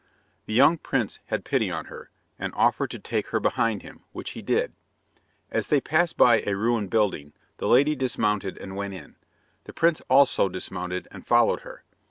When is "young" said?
0.55-0.79